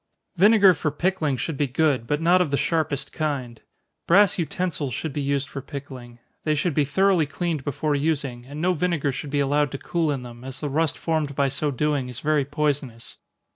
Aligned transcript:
_Vinegar 0.39 0.73
for 0.73 0.89
pickling 0.89 1.37
should 1.37 1.57
be 1.57 1.67
good, 1.67 2.07
but 2.07 2.19
not 2.19 2.41
of 2.41 2.49
the 2.49 2.57
sharpest 2.57 3.13
kind. 3.13 3.61
Brass 4.07 4.39
utensils 4.39 4.95
should 4.95 5.13
be 5.13 5.21
used 5.21 5.47
for 5.47 5.61
pickling. 5.61 6.17
They 6.43 6.55
should 6.55 6.73
be 6.73 6.85
thoroughly 6.85 7.27
cleaned 7.27 7.63
before 7.63 7.93
using, 7.93 8.43
and 8.47 8.59
no 8.59 8.73
vinegar 8.73 9.11
should 9.11 9.29
be 9.29 9.41
allowed 9.41 9.69
to 9.73 9.77
cool 9.77 10.09
in 10.11 10.23
them, 10.23 10.43
as 10.43 10.59
the 10.59 10.69
rust 10.69 10.97
formed 10.97 11.35
by 11.35 11.49
so 11.49 11.69
doing 11.69 12.09
is 12.09 12.19
very 12.19 12.45
poisonous. 12.45 13.17